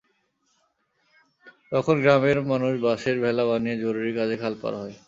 [1.71, 4.95] তখন গ্রামের মানুষ বাঁশের ভেলা বানিয়ে জরুরি কাজে খাল পার হয়।